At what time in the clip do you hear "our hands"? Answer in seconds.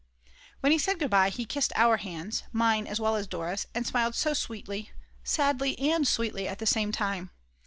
1.75-2.41